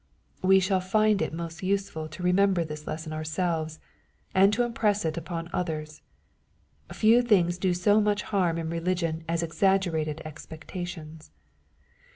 We 0.41 0.59
shall 0.59 0.81
find 0.81 1.21
it 1.21 1.31
most 1.31 1.61
useful 1.61 2.07
to 2.07 2.23
remember 2.23 2.65
this 2.65 2.87
lesson 2.87 3.13
ourselves, 3.13 3.79
and 4.33 4.51
to 4.51 4.63
impress 4.63 5.05
it 5.05 5.15
upon 5.15 5.47
others. 5.53 6.01
Few 6.91 7.21
things 7.21 7.59
do 7.59 7.71
BO 7.75 8.01
much 8.01 8.23
harm 8.23 8.57
in 8.57 8.71
religion 8.71 9.23
as 9.29 9.43
exaggerated 9.43 10.19
expectations. 10.25 11.29